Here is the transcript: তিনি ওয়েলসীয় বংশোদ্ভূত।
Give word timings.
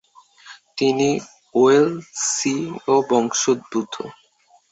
তিনি 0.77 1.09
ওয়েলসীয় 1.55 2.95
বংশোদ্ভূত। 3.09 3.93